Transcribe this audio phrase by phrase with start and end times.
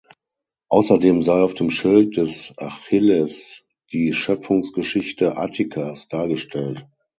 [0.69, 3.61] Außerdem sei auf dem Schild des Achilles
[3.91, 6.87] die Schöpfungsgeschichte Attikas dargestellt.